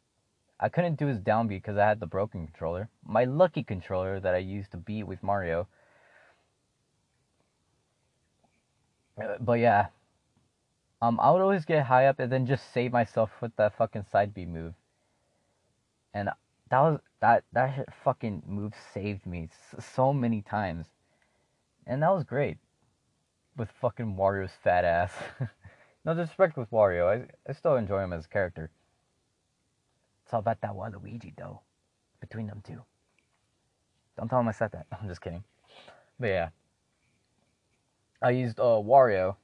I 0.61 0.69
couldn't 0.69 0.99
do 0.99 1.07
his 1.07 1.21
down 1.21 1.49
B 1.49 1.57
because 1.57 1.79
I 1.79 1.87
had 1.87 2.01
the 2.01 2.07
broken 2.07 2.47
controller. 2.47 2.91
My 3.07 3.25
lucky 3.25 3.63
controller 3.63 4.21
that 4.21 4.35
I 4.35 4.39
used 4.39 4.73
to 4.73 4.77
beat 4.77 5.05
with 5.05 5.23
Mario. 5.23 5.69
Uh, 9.23 9.37
but 9.41 9.61
yeah. 9.61 9.87
Um, 11.01 11.21
I 11.21 11.31
would 11.31 11.41
always 11.41 11.65
get 11.65 11.87
high 11.87 12.07
up 12.07 12.19
and 12.19 12.31
then 12.31 12.45
just 12.45 12.73
save 12.73 12.93
myself 12.93 13.31
with 13.41 13.55
that 13.57 13.77
fucking 13.77 14.07
side 14.11 14.35
B 14.35 14.45
move. 14.45 14.75
And 16.13 16.31
that 16.71 16.81
was 16.81 17.01
that 17.21 17.45
that 17.53 17.95
fucking 18.05 18.43
move 18.47 18.75
saved 18.93 19.25
me 19.27 19.49
so 19.79 20.13
many 20.13 20.43
times. 20.43 20.87
And 21.87 22.03
that 22.03 22.13
was 22.13 22.25
great. 22.25 22.59
With 23.59 23.71
fucking 23.83 24.17
Wario's 24.17 24.53
fat 24.63 24.85
ass. 24.85 25.13
no 26.05 26.15
disrespect 26.15 26.57
with 26.57 26.71
Wario. 26.71 27.09
I, 27.09 27.51
I 27.51 27.53
still 27.53 27.77
enjoy 27.77 28.03
him 28.03 28.13
as 28.13 28.25
a 28.25 28.29
character. 28.29 28.71
It's 30.25 30.33
all 30.33 30.41
about 30.41 30.61
that 30.61 30.71
Waluigi 30.71 31.35
though. 31.37 31.61
Between 32.21 32.47
them 32.47 32.63
two. 32.65 32.83
Don't 34.17 34.29
tell 34.29 34.41
him 34.41 34.49
I 34.49 34.53
said 34.53 34.73
that. 34.73 34.87
I'm 35.01 35.09
just 35.09 35.21
kidding. 35.21 35.43
But 36.21 36.29
yeah. 36.29 36.49
I 38.23 38.31
used 38.31 38.59
uh, 38.61 38.63
Wario. 38.63 39.37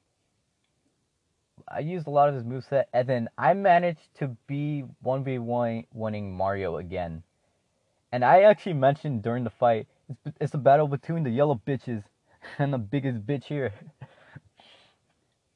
I 1.69 1.81
used 1.81 2.07
a 2.07 2.11
lot 2.11 2.29
of 2.29 2.35
his 2.35 2.45
moveset, 2.45 2.85
and 2.93 3.09
then 3.09 3.29
I 3.39 3.55
managed 3.55 4.15
to 4.19 4.37
be 4.47 4.85
1v1 5.05 5.87
winning 5.93 6.37
Mario 6.37 6.77
again. 6.77 7.23
And 8.13 8.25
I 8.25 8.43
actually 8.43 8.75
mentioned 8.75 9.23
during 9.23 9.45
the 9.45 9.51
fight, 9.51 9.87
it's, 10.27 10.37
it's 10.41 10.55
a 10.55 10.59
battle 10.59 10.89
between 10.89 11.25
the 11.25 11.31
yellow 11.31 11.61
bitches 11.67 12.05
and 12.59 12.73
the 12.73 12.79
biggest 12.79 13.27
bitch 13.27 13.45
here. 13.45 13.73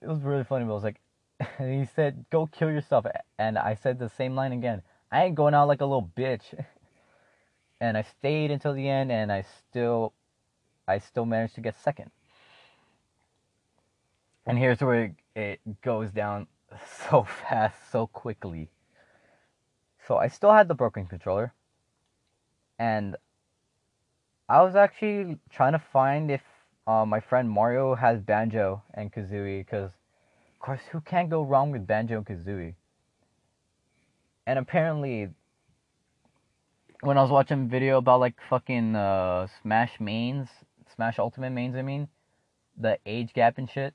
It 0.03 0.09
was 0.09 0.21
really 0.21 0.45
funny, 0.45 0.65
but 0.65 0.73
I 0.73 0.75
was 0.75 0.85
like, 0.85 1.01
he 1.59 1.87
said, 1.95 2.25
go 2.31 2.47
kill 2.47 2.71
yourself. 2.71 3.07
And 3.39 3.59
I 3.59 3.75
said 3.75 3.99
the 3.99 4.09
same 4.09 4.35
line 4.35 4.53
again. 4.53 4.83
I 5.11 5.25
ain't 5.25 5.35
going 5.35 5.55
out 5.55 5.69
like 5.69 5.81
a 5.81 5.87
little 5.87 6.11
bitch. 6.17 6.43
and 7.81 7.97
I 7.97 8.03
stayed 8.03 8.51
until 8.51 8.75
the 8.75 8.89
end, 8.89 9.11
and 9.13 9.33
I 9.33 9.43
still, 9.43 10.13
I 10.87 10.99
still 10.99 11.25
managed 11.25 11.55
to 11.57 11.61
get 11.61 11.77
second. 11.81 12.11
And 14.47 14.59
here's 14.59 14.81
where 14.81 15.15
it 15.37 15.61
goes 15.83 16.11
down 16.11 16.47
so 17.09 17.25
fast, 17.25 17.91
so 17.91 18.07
quickly. 18.07 18.71
So 20.07 20.17
I 20.17 20.29
still 20.29 20.53
had 20.53 20.69
the 20.69 20.75
broken 20.75 21.07
controller, 21.07 21.53
and 22.79 23.17
I 24.49 24.63
was 24.63 24.75
actually 24.75 25.39
trying 25.51 25.73
to 25.73 25.79
find 25.79 26.31
if 26.31 26.43
uh, 26.89 27.05
my 27.05 27.21
friend 27.21 27.51
Mario 27.51 27.95
has 27.95 28.19
Banjo 28.21 28.83
and 28.95 29.13
Kazooie, 29.13 29.65
because 29.65 29.91
of 29.91 30.59
course, 30.59 30.81
who 30.91 31.01
can't 31.03 31.29
go 31.29 31.43
wrong 31.43 31.71
with 31.71 31.87
Banjo 31.87 32.17
and 32.17 32.27
Kazooie? 32.27 32.75
And 34.47 34.59
apparently, 34.59 35.29
when 37.03 37.19
I 37.19 37.23
was 37.23 37.31
watching 37.31 37.65
a 37.67 37.69
video 37.69 37.99
about 37.99 38.21
like 38.21 38.37
fucking 38.49 38.97
uh, 38.97 39.49
Smash 39.63 40.01
mains, 40.01 40.49
Smash 40.95 41.19
Ultimate 41.19 41.51
mains, 41.51 41.77
I 41.77 41.83
mean, 41.83 42.09
the 42.81 42.99
age 43.05 43.35
gap 43.35 43.59
and 43.59 43.69
shit. 43.71 43.93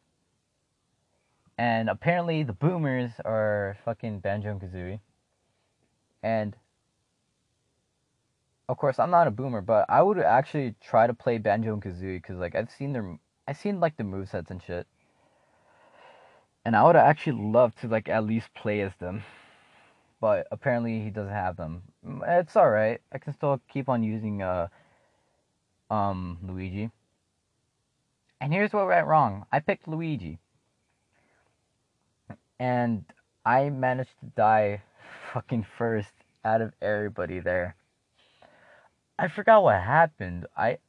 And 1.58 1.90
apparently, 1.90 2.44
the 2.44 2.54
boomers 2.54 3.12
are 3.26 3.76
fucking 3.86 4.20
Banjo 4.20 4.52
and 4.52 4.62
Kazooie. 4.62 5.00
And 6.22 6.56
of 8.70 8.77
course, 8.77 9.00
I'm 9.00 9.12
not 9.12 9.27
a 9.27 9.32
boomer, 9.32 9.62
but 9.62 9.86
I 9.89 10.01
would 10.01 10.20
actually 10.20 10.75
try 10.82 11.08
to 11.08 11.13
play 11.13 11.38
Banjo 11.38 11.74
and 11.74 11.82
Kazooie 11.82 12.22
because 12.22 12.38
like 12.38 12.55
I've 12.55 12.72
seen 12.72 12.93
their, 12.93 13.17
I've 13.48 13.58
seen 13.58 13.79
like 13.79 13.98
the 13.98 14.03
move 14.03 14.29
sets 14.29 14.51
and 14.51 14.62
shit. 14.62 14.88
And 16.65 16.75
I 16.75 16.84
would 16.84 16.96
actually 16.96 17.41
love 17.41 17.75
to 17.82 17.88
like 17.88 18.08
at 18.08 18.24
least 18.24 18.53
play 18.53 18.82
as 18.82 18.96
them 19.00 19.24
but 20.24 20.48
apparently 20.51 21.01
he 21.01 21.10
doesn't 21.10 21.34
have 21.34 21.58
them. 21.58 21.82
It's 22.25 22.55
all 22.55 22.70
right. 22.70 23.01
I 23.12 23.17
can 23.17 23.34
still 23.34 23.60
keep 23.67 23.89
on 23.89 24.03
using 24.03 24.41
uh 24.41 24.70
um 25.91 26.38
Luigi. 26.41 26.91
And 28.39 28.53
here's 28.53 28.72
what 28.72 28.88
went 28.88 29.05
wrong. 29.05 29.46
I 29.51 29.60
picked 29.60 29.86
Luigi. 29.86 30.39
And 32.58 33.03
I 33.46 33.70
managed 33.70 34.17
to 34.22 34.27
die 34.27 34.84
fucking 35.34 35.65
first 35.77 36.13
out 36.46 36.62
of 36.62 36.72
everybody 36.82 37.41
there. 37.41 37.75
I 39.17 39.27
forgot 39.27 39.62
what 39.63 39.79
happened. 39.79 40.48
I 40.58 40.79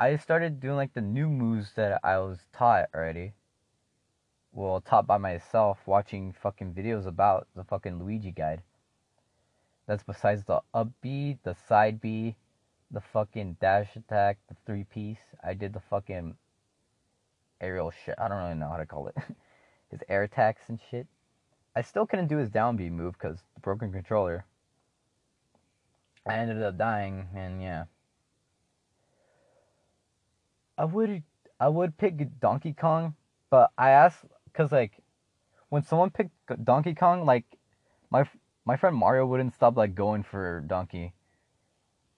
I 0.00 0.16
started 0.16 0.60
doing 0.60 0.76
like 0.76 0.94
the 0.94 1.02
new 1.02 1.28
moves 1.28 1.72
that 1.74 2.00
I 2.02 2.18
was 2.18 2.38
taught 2.52 2.88
already. 2.94 3.34
Well, 4.52 4.80
taught 4.80 5.06
by 5.06 5.18
myself 5.18 5.78
watching 5.86 6.32
fucking 6.32 6.72
videos 6.72 7.06
about 7.06 7.48
the 7.54 7.64
fucking 7.64 7.98
Luigi 7.98 8.32
guide. 8.32 8.62
That's 9.86 10.02
besides 10.02 10.42
the 10.44 10.62
up 10.72 10.88
B, 11.02 11.38
the 11.44 11.54
side 11.68 12.00
B, 12.00 12.34
the 12.90 13.02
fucking 13.02 13.58
dash 13.60 13.94
attack, 13.94 14.38
the 14.48 14.56
three 14.64 14.84
piece. 14.84 15.34
I 15.44 15.52
did 15.52 15.74
the 15.74 15.80
fucking 15.90 16.34
aerial 17.60 17.90
shit. 17.90 18.14
I 18.18 18.28
don't 18.28 18.38
really 18.38 18.54
know 18.54 18.70
how 18.70 18.78
to 18.78 18.86
call 18.86 19.08
it. 19.08 19.16
His 19.90 20.00
air 20.08 20.22
attacks 20.22 20.62
and 20.68 20.80
shit. 20.90 21.06
I 21.76 21.82
still 21.82 22.06
couldn't 22.06 22.28
do 22.28 22.38
his 22.38 22.48
down 22.48 22.76
B 22.76 22.88
move 22.88 23.12
because 23.12 23.38
the 23.54 23.60
broken 23.60 23.92
controller. 23.92 24.46
I 26.26 26.38
ended 26.38 26.62
up 26.62 26.76
dying, 26.76 27.28
and 27.34 27.62
yeah. 27.62 27.84
I 30.76 30.84
would 30.84 31.22
I 31.58 31.68
would 31.68 31.96
pick 31.96 32.40
Donkey 32.40 32.72
Kong, 32.72 33.14
but 33.50 33.70
I 33.78 33.90
asked 33.90 34.24
because 34.44 34.72
like 34.72 34.92
when 35.68 35.82
someone 35.82 36.10
picked 36.10 36.32
Donkey 36.64 36.94
Kong, 36.94 37.24
like 37.24 37.44
my 38.10 38.28
my 38.64 38.76
friend 38.76 38.96
Mario 38.96 39.26
wouldn't 39.26 39.54
stop 39.54 39.76
like 39.76 39.94
going 39.94 40.22
for 40.22 40.64
Donkey, 40.66 41.12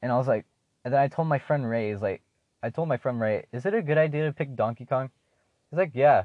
and 0.03 0.11
I 0.11 0.17
was 0.17 0.27
like, 0.27 0.47
and 0.85 0.95
then 0.95 1.01
I 1.01 1.09
told 1.09 1.29
my 1.29 1.39
friend 1.39 1.69
Ray, 1.69 1.91
is 1.91 2.03
like, 2.03 2.23
I 2.63 2.71
told 2.71 2.89
my 2.89 2.97
friend 2.97 3.21
Ray, 3.21 3.47
is 3.53 3.67
it 3.67 3.75
a 3.75 3.83
good 3.83 3.99
idea 3.99 4.25
to 4.27 4.33
pick 4.33 4.57
Donkey 4.57 4.87
Kong? 4.87 5.11
He's 5.71 5.79
like, 5.79 5.93
yeah, 5.95 6.25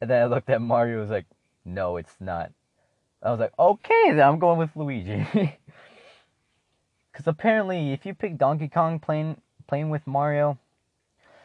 and 0.00 0.08
then 0.08 0.22
I 0.22 0.26
looked 0.26 0.50
at 0.50 0.62
Mario, 0.62 1.00
was 1.00 1.10
like, 1.10 1.26
no, 1.64 1.96
it's 1.96 2.16
not. 2.20 2.52
I 3.22 3.30
was 3.30 3.40
like, 3.40 3.52
okay, 3.58 4.12
then 4.12 4.20
I'm 4.20 4.38
going 4.38 4.58
with 4.58 4.70
Luigi. 4.74 5.26
Because 7.12 7.26
apparently, 7.26 7.92
if 7.92 8.06
you 8.06 8.14
pick 8.14 8.38
Donkey 8.38 8.68
Kong 8.68 8.98
playing 8.98 9.40
playing 9.66 9.90
with 9.90 10.06
Mario, 10.06 10.58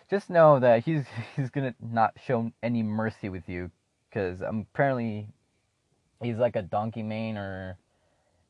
just 0.10 0.29
know 0.29 0.60
that 0.60 0.84
he's 0.84 1.05
he's 1.36 1.50
gonna 1.50 1.75
not 1.82 2.13
show 2.25 2.51
any 2.62 2.84
mercy 2.84 3.29
with 3.29 3.48
you. 3.48 3.72
Because 4.10 4.41
um, 4.41 4.67
apparently, 4.74 5.27
he's 6.22 6.38
like 6.38 6.55
a 6.55 6.62
donkey 6.62 7.03
main, 7.03 7.38
or 7.38 7.77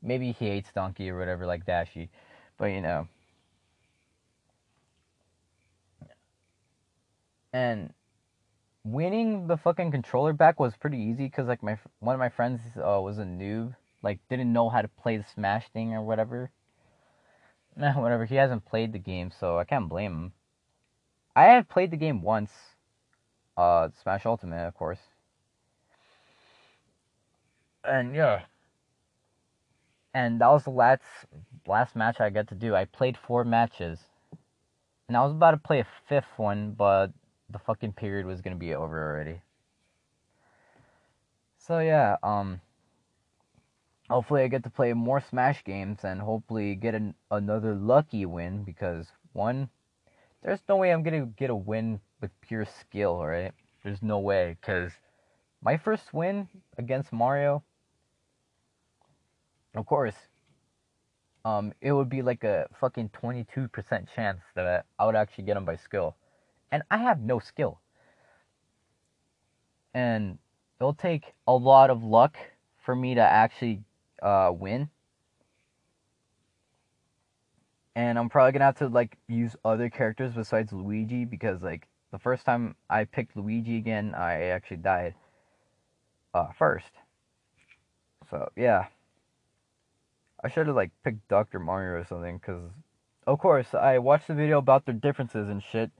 maybe 0.01 0.31
he 0.31 0.49
hates 0.49 0.71
donkey 0.73 1.09
or 1.09 1.17
whatever, 1.17 1.45
like 1.45 1.65
Dashie. 1.65 2.09
But 2.57 2.67
you 2.67 2.81
know. 2.81 3.07
And 7.53 7.93
winning 8.83 9.47
the 9.47 9.57
fucking 9.57 9.91
controller 9.91 10.33
back 10.33 10.59
was 10.59 10.75
pretty 10.75 10.97
easy 10.97 11.25
because 11.25 11.47
like 11.47 11.63
my 11.63 11.77
one 11.99 12.15
of 12.15 12.19
my 12.19 12.29
friends 12.29 12.61
uh, 12.77 12.99
was 12.99 13.19
a 13.19 13.23
noob, 13.23 13.75
like 14.01 14.19
didn't 14.29 14.51
know 14.51 14.69
how 14.69 14.81
to 14.81 14.87
play 14.87 15.17
the 15.17 15.25
Smash 15.33 15.69
thing 15.69 15.93
or 15.93 16.03
whatever. 16.03 16.51
Nah, 17.75 17.99
whatever. 17.99 18.25
He 18.25 18.35
hasn't 18.35 18.65
played 18.65 18.93
the 18.93 18.99
game, 18.99 19.31
so 19.31 19.57
I 19.57 19.63
can't 19.63 19.89
blame 19.89 20.13
him. 20.13 20.33
I 21.35 21.45
have 21.45 21.67
played 21.67 21.91
the 21.91 21.97
game 21.97 22.21
once, 22.21 22.51
uh, 23.57 23.89
Smash 24.01 24.25
Ultimate, 24.25 24.67
of 24.67 24.75
course. 24.75 24.99
And 27.83 28.15
yeah, 28.15 28.43
and 30.13 30.39
that 30.41 30.51
was 30.51 30.63
the 30.63 30.69
last 30.69 31.01
last 31.67 31.95
match 31.95 32.19
I 32.19 32.29
got 32.29 32.47
to 32.49 32.55
do. 32.55 32.75
I 32.75 32.85
played 32.85 33.17
four 33.17 33.43
matches, 33.43 33.99
and 35.07 35.17
I 35.17 35.23
was 35.23 35.31
about 35.31 35.51
to 35.51 35.57
play 35.57 35.79
a 35.79 35.87
fifth 36.07 36.37
one, 36.37 36.71
but 36.71 37.07
the 37.49 37.59
fucking 37.59 37.93
period 37.93 38.25
was 38.25 38.41
gonna 38.41 38.55
be 38.55 38.73
over 38.73 39.11
already. 39.11 39.41
So 41.57 41.79
yeah, 41.79 42.17
um, 42.23 42.61
hopefully 44.09 44.43
I 44.43 44.47
get 44.47 44.63
to 44.63 44.69
play 44.69 44.93
more 44.93 45.21
Smash 45.21 45.63
games 45.63 46.03
and 46.03 46.21
hopefully 46.21 46.75
get 46.75 46.95
an, 46.95 47.15
another 47.31 47.73
lucky 47.75 48.25
win 48.25 48.63
because 48.63 49.07
one, 49.33 49.69
there's 50.41 50.61
no 50.67 50.77
way 50.77 50.91
I'm 50.91 51.03
gonna 51.03 51.25
get 51.25 51.49
a 51.49 51.55
win 51.55 51.99
with 52.21 52.31
pure 52.41 52.65
skill, 52.65 53.23
right? 53.23 53.53
There's 53.83 54.01
no 54.01 54.19
way 54.19 54.57
because 54.59 54.91
my 55.61 55.77
first 55.77 56.13
win 56.13 56.47
against 56.77 57.13
Mario, 57.13 57.63
of 59.75 59.85
course, 59.85 60.15
um, 61.45 61.73
it 61.81 61.91
would 61.91 62.09
be 62.09 62.21
like 62.21 62.43
a 62.43 62.67
fucking 62.79 63.09
22% 63.09 64.07
chance 64.15 64.39
that 64.55 64.85
I 64.97 65.05
would 65.05 65.15
actually 65.15 65.43
get 65.45 65.57
him 65.57 65.65
by 65.65 65.75
skill 65.75 66.15
and 66.71 66.83
I 66.89 66.97
have 66.97 67.19
no 67.19 67.39
skill. 67.39 67.79
And 69.93 70.39
it'll 70.79 70.93
take 70.93 71.33
a 71.47 71.53
lot 71.53 71.89
of 71.89 72.03
luck 72.03 72.37
for 72.83 72.95
me 72.95 73.15
to 73.15 73.21
actually 73.21 73.83
uh, 74.23 74.51
win. 74.51 74.89
And 77.95 78.17
I'm 78.17 78.29
probably 78.29 78.53
gonna 78.53 78.65
have 78.65 78.77
to 78.79 78.87
like 78.87 79.17
use 79.27 79.55
other 79.63 79.89
characters 79.89 80.33
besides 80.33 80.73
Luigi 80.73 81.25
because 81.25 81.61
like 81.61 81.87
the 82.11 82.17
first 82.17 82.45
time 82.45 82.75
I 82.89 83.03
picked 83.05 83.37
Luigi 83.37 83.77
again, 83.77 84.15
I 84.15 84.45
actually 84.45 84.77
died 84.77 85.13
uh, 86.33 86.47
first. 86.57 86.89
So 88.31 88.49
yeah, 88.55 88.85
I 90.43 90.49
should 90.49 90.65
have 90.65 90.75
like 90.75 90.91
picked 91.03 91.27
Dr. 91.27 91.59
Mario 91.59 92.01
or 92.01 92.05
something 92.05 92.39
because, 92.39 92.71
of 93.27 93.37
course, 93.37 93.75
I 93.75 93.99
watched 93.99 94.27
the 94.27 94.33
video 94.33 94.57
about 94.57 94.85
their 94.87 94.95
differences 94.95 95.49
and 95.49 95.61
shit 95.61 95.91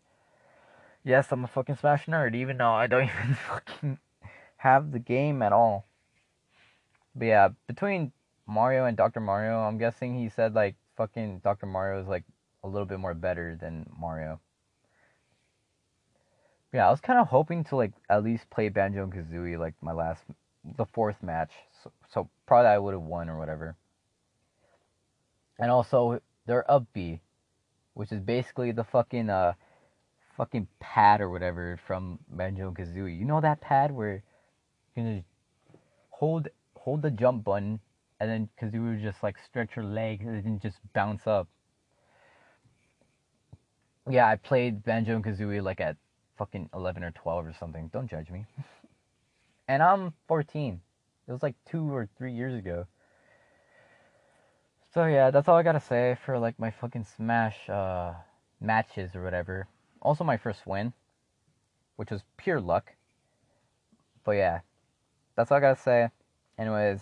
Yes, 1.06 1.34
I'm 1.34 1.44
a 1.44 1.48
fucking 1.48 1.76
Smash 1.76 2.06
nerd, 2.06 2.34
even 2.34 2.58
though 2.58 2.72
I 2.72 2.88
don't 2.88 3.04
even 3.22 3.36
fucking 3.36 4.00
have 4.58 4.92
the 4.92 5.00
game 5.00 5.42
at 5.42 5.52
all. 5.52 5.86
But 7.16 7.26
yeah, 7.26 7.50
between 7.68 8.12
Mario 8.48 8.86
and 8.86 8.98
Dr. 8.98 9.20
Mario, 9.20 9.60
I'm 9.60 9.78
guessing 9.78 10.16
he 10.16 10.30
said 10.30 10.54
like 10.54 10.76
fucking 10.98 11.40
Dr. 11.44 11.66
Mario 11.66 12.02
is 12.02 12.08
like 12.08 12.24
a 12.64 12.68
little 12.68 12.86
bit 12.86 13.00
more 13.00 13.14
better 13.14 13.58
than 13.60 13.90
Mario. 13.98 14.40
But 16.72 16.78
yeah, 16.80 16.88
I 16.88 16.92
was 16.92 17.02
kind 17.02 17.20
of 17.20 17.28
hoping 17.28 17.64
to 17.66 17.76
like 17.76 17.94
at 18.10 18.24
least 18.24 18.50
play 18.50 18.70
Banjo 18.70 19.04
and 19.04 19.14
Kazooie 19.14 19.60
like 19.60 19.76
my 19.82 19.94
last, 19.94 20.24
the 20.78 20.86
fourth 20.86 21.22
match. 21.22 21.52
So, 21.84 21.92
so 22.12 22.30
probably 22.46 22.70
I 22.70 22.78
would 22.78 22.94
have 22.94 23.04
won 23.04 23.30
or 23.30 23.38
whatever. 23.38 23.76
And 25.60 25.70
also, 25.70 26.20
they're 26.48 26.70
up 26.70 26.86
B, 26.94 27.22
which 27.94 28.12
is 28.12 28.20
basically 28.20 28.72
the 28.72 28.84
fucking 28.84 29.30
uh 29.30 29.54
fucking 30.36 30.68
pad 30.80 31.22
or 31.22 31.30
whatever 31.30 31.80
from 31.86 32.18
Banjo 32.28 32.70
and 32.70 32.78
Kazooie. 32.78 33.18
You 33.18 33.26
know 33.26 33.40
that 33.42 33.62
pad 33.62 33.92
where 33.92 34.24
you 34.96 35.04
can 35.04 35.18
just 35.18 35.28
hold 36.10 36.48
hold 36.84 37.02
the 37.02 37.12
jump 37.12 37.46
button 37.46 37.80
and 38.20 38.30
then 38.30 38.50
Kazooie 38.62 38.96
would 38.96 39.02
just 39.02 39.24
like 39.24 39.38
stretch 39.46 39.72
her 39.72 39.84
leg 39.84 40.22
and 40.22 40.62
just 40.62 40.78
bounce 40.94 41.26
up. 41.26 41.48
Yeah, 44.10 44.28
I 44.28 44.36
played 44.36 44.84
Banjo 44.84 45.16
and 45.16 45.24
Kazooie 45.24 45.64
like 45.64 45.80
at 45.80 45.96
fucking 46.38 46.70
11 46.74 47.04
or 47.04 47.12
12 47.12 47.46
or 47.48 47.54
something. 47.58 47.90
Don't 47.94 48.10
judge 48.10 48.30
me. 48.30 48.46
and 49.68 49.82
I'm 49.82 50.14
14. 50.28 50.82
It 51.26 51.32
was 51.32 51.42
like 51.42 51.56
two 51.70 51.90
or 51.94 52.10
three 52.18 52.34
years 52.34 52.54
ago. 52.54 52.86
So 54.94 55.06
yeah, 55.06 55.32
that's 55.32 55.48
all 55.48 55.56
I 55.56 55.64
gotta 55.64 55.80
say 55.80 56.18
for 56.26 56.38
like 56.38 56.60
my 56.60 56.70
fucking 56.70 57.06
Smash 57.16 57.70
uh, 57.70 58.14
matches 58.60 59.16
or 59.16 59.24
whatever. 59.24 59.68
Also, 60.02 60.26
my 60.26 60.36
first 60.38 60.68
win, 60.68 60.92
which 61.96 62.12
was 62.12 62.24
pure 62.36 62.60
luck. 62.60 62.92
But 64.26 64.34
yeah, 64.34 64.60
that's 65.36 65.50
all 65.50 65.58
I 65.58 65.62
gotta 65.62 65.82
say. 65.82 66.10
Anyways, 66.58 67.02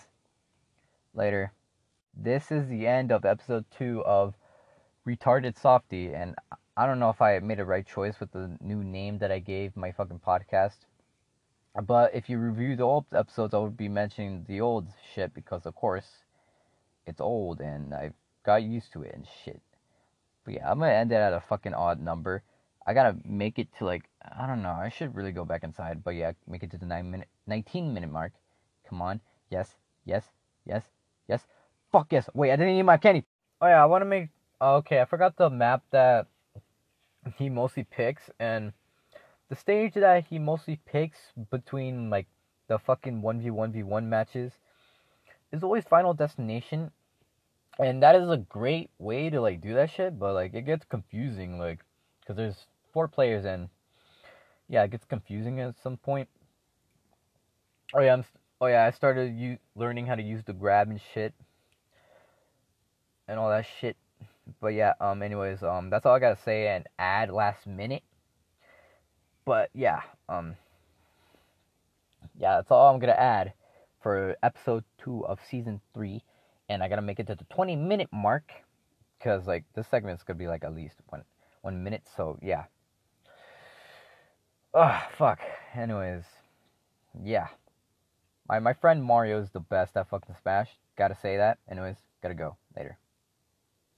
later. 1.14 1.52
This 2.16 2.52
is 2.52 2.70
the 2.70 2.88
end 2.88 3.12
of 3.12 3.26
episode 3.26 3.66
two 3.78 4.02
of 4.06 4.34
Retarded 5.06 5.58
Softy, 5.58 6.14
and 6.14 6.36
I 6.78 6.86
don't 6.86 7.00
know 7.00 7.10
if 7.10 7.22
I 7.22 7.38
made 7.40 7.60
a 7.60 7.66
right 7.66 7.86
choice 7.86 8.18
with 8.22 8.32
the 8.32 8.58
new 8.62 8.82
name 8.82 9.18
that 9.18 9.32
I 9.32 9.40
gave 9.40 9.76
my 9.76 9.92
fucking 9.92 10.22
podcast. 10.26 10.78
But 11.84 12.16
if 12.16 12.30
you 12.30 12.38
review 12.38 12.78
the 12.78 12.84
old 12.84 13.06
episodes, 13.14 13.54
I 13.54 13.58
would 13.58 13.76
be 13.76 13.90
mentioning 13.90 14.46
the 14.48 14.62
old 14.62 14.88
shit 15.14 15.34
because, 15.34 15.66
of 15.66 15.76
course, 15.76 16.08
it's 17.06 17.20
old 17.20 17.60
and 17.60 17.94
I've 17.94 18.14
got 18.46 18.64
used 18.64 18.94
to 18.94 19.02
it 19.02 19.14
and 19.14 19.28
shit. 19.44 19.62
But 20.46 20.54
yeah, 20.54 20.72
I'm 20.72 20.80
gonna 20.80 20.94
end 20.94 21.12
it 21.12 21.16
at 21.16 21.34
a 21.34 21.42
fucking 21.42 21.74
odd 21.74 22.00
number. 22.00 22.44
I 22.88 22.94
gotta 22.94 23.18
make 23.26 23.60
it 23.60 23.68
to 23.80 23.86
like 23.86 24.06
I 24.24 24.48
don't 24.48 24.64
know. 24.64 24.72
I 24.72 24.90
should 24.90 25.14
really 25.14 25.34
go 25.34 25.44
back 25.44 25.64
inside, 25.64 26.04
but 26.06 26.16
yeah, 26.16 26.32
make 26.48 26.64
it 26.64 26.72
to 26.72 26.78
the 26.78 26.86
nine 26.86 27.12
minute, 27.12 27.28
nineteen 27.48 27.94
minute 27.94 28.12
mark. 28.12 28.32
Come 28.90 29.02
on, 29.02 29.22
yes, 29.52 29.76
yes, 30.06 30.26
yes, 30.66 30.84
yes. 31.28 31.46
Fuck 31.92 32.12
yes. 32.12 32.30
Wait, 32.34 32.52
I 32.52 32.56
didn't 32.56 32.74
eat 32.74 32.84
my 32.84 32.98
candy. 32.98 33.26
Oh 33.62 33.68
yeah, 33.68 33.84
I 33.84 33.86
want 33.86 34.02
to 34.02 34.06
make. 34.06 34.30
Oh, 34.60 34.78
okay, 34.78 35.02
I 35.02 35.06
forgot 35.06 35.36
the 35.38 35.50
map 35.50 35.84
that 35.92 36.28
he 37.38 37.50
mostly 37.50 37.84
picks, 37.84 38.30
and 38.40 38.74
the 39.50 39.56
stage 39.56 39.94
that 39.94 40.26
he 40.26 40.40
mostly 40.40 40.80
picks 40.86 41.20
between 41.52 42.10
like 42.10 42.28
the 42.68 42.80
fucking 42.80 43.22
one 43.22 43.42
v 43.42 43.52
one 43.52 43.72
v 43.72 43.84
one 43.84 44.10
matches 44.10 44.54
is 45.52 45.62
always 45.62 45.84
Final 45.84 46.14
Destination, 46.14 46.92
and 47.78 48.02
that 48.02 48.16
is 48.16 48.30
a 48.30 48.38
great 48.38 48.90
way 48.98 49.30
to 49.30 49.42
like 49.42 49.62
do 49.62 49.74
that 49.74 49.92
shit. 49.92 50.18
But 50.18 50.34
like 50.34 50.54
it 50.54 50.66
gets 50.66 50.86
confusing, 50.86 51.60
like 51.60 51.80
because 52.22 52.38
there's 52.38 52.66
four 52.94 53.08
players 53.08 53.46
in. 53.46 53.70
Yeah, 54.70 54.84
it 54.84 54.92
gets 54.92 55.06
confusing 55.06 55.60
at 55.60 55.76
some 55.84 55.98
point. 55.98 56.30
Oh 57.94 58.00
yeah, 58.00 58.14
I'm, 58.14 58.26
oh 58.62 58.68
yeah, 58.68 58.86
I 58.86 58.92
started 58.92 59.36
u- 59.36 59.58
learning 59.76 60.06
how 60.06 60.16
to 60.16 60.22
use 60.22 60.44
the 60.46 60.54
grab 60.54 60.90
and 60.90 61.02
shit, 61.14 61.34
and 63.28 63.40
all 63.40 63.50
that 63.50 63.66
shit. 63.80 63.98
But 64.62 64.70
yeah, 64.70 64.94
um, 65.02 65.24
anyways, 65.24 65.64
um, 65.64 65.90
that's 65.90 66.06
all 66.06 66.14
I 66.16 66.20
gotta 66.20 66.42
say 66.42 66.68
and 66.68 66.86
add 67.00 67.32
last 67.32 67.66
minute. 67.66 68.04
But 69.46 69.72
yeah, 69.74 70.02
um, 70.30 70.56
yeah, 72.38 72.58
that's 72.58 72.70
all 72.70 72.94
I'm 72.94 73.00
gonna 73.00 73.14
add 73.14 73.54
for 74.02 74.36
episode 74.44 74.84
two 75.04 75.26
of 75.26 75.40
season 75.50 75.82
three, 75.94 76.24
and 76.70 76.84
I 76.84 76.88
gotta 76.88 77.02
make 77.02 77.20
it 77.20 77.28
to 77.28 77.36
the 77.36 77.46
20 77.46 77.76
minute 77.76 78.10
mark, 78.12 78.52
cause 79.24 79.48
like 79.48 79.66
this 79.76 79.88
segment's 79.88 80.24
gonna 80.24 80.38
be 80.38 80.48
like 80.48 80.64
at 80.64 80.76
least 80.76 80.96
one 81.10 81.24
one 81.62 81.84
minute. 81.84 82.04
So 82.16 82.38
yeah. 82.42 82.66
Ugh, 84.74 85.02
fuck. 85.18 85.40
Anyways, 85.76 86.24
yeah. 87.24 87.48
My 88.52 88.60
my 88.60 88.74
friend 88.74 89.02
Mario 89.02 89.40
is 89.40 89.52
the 89.52 89.62
best 89.62 89.96
at 89.96 90.10
fucking 90.10 90.36
Smash. 90.42 90.78
Gotta 90.98 91.16
say 91.16 91.38
that. 91.38 91.60
Anyways, 91.70 91.96
gotta 92.22 92.34
go 92.34 92.58
later. 92.76 92.98